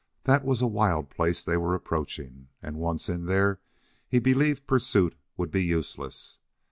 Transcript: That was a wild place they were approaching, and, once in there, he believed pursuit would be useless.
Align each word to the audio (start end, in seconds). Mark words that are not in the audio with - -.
That 0.23 0.43
was 0.43 0.63
a 0.63 0.67
wild 0.67 1.11
place 1.11 1.43
they 1.43 1.57
were 1.57 1.75
approaching, 1.75 2.47
and, 2.59 2.77
once 2.77 3.07
in 3.07 3.27
there, 3.27 3.59
he 4.09 4.17
believed 4.19 4.65
pursuit 4.65 5.13
would 5.37 5.51
be 5.51 5.63
useless. 5.63 6.39